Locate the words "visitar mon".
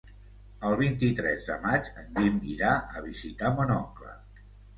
3.09-3.77